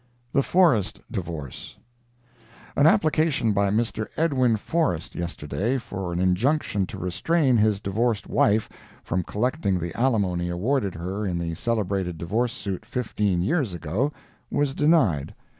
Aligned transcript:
THE 0.33 0.41
FORREST 0.41 0.99
DIVORCE 1.11 1.77
An 2.75 2.87
application 2.87 3.51
by 3.51 3.69
Mr. 3.69 4.07
Edwin 4.17 4.57
Forrest, 4.57 5.13
yesterday, 5.13 5.77
for 5.77 6.11
an 6.11 6.19
injunction 6.19 6.87
to 6.87 6.97
restrain 6.97 7.55
his 7.55 7.79
divorced 7.79 8.25
wife 8.25 8.67
from 9.03 9.21
collecting 9.21 9.77
the 9.77 9.95
alimony 9.95 10.49
awarded 10.49 10.95
her 10.95 11.23
in 11.23 11.37
the 11.37 11.53
celebrated 11.53 12.17
divorce 12.17 12.51
suit 12.51 12.83
fifteen 12.83 13.43
years 13.43 13.75
ago, 13.75 14.11
was 14.49 14.73
denied. 14.73 15.35